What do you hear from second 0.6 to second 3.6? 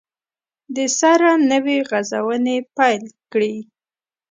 دسره نوي غزونې پیل کړي